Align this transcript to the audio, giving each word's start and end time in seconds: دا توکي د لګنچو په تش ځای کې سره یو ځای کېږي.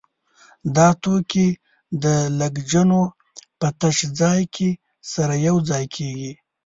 دا 0.75 0.87
توکي 1.01 1.47
د 2.03 2.05
لګنچو 2.39 3.01
په 3.59 3.67
تش 3.79 3.97
ځای 4.19 4.41
کې 4.55 4.69
سره 5.11 5.33
یو 5.47 5.55
ځای 5.69 5.83
کېږي. 5.95 6.31